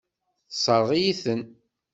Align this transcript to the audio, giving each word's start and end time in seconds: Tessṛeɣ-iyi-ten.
Tessṛeɣ-iyi-ten. 0.49 1.41